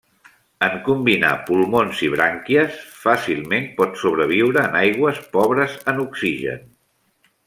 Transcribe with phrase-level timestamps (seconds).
[0.67, 6.65] En combinar pulmons i brànquies fàcilment pot sobreviure en aigües pobres en oxigen.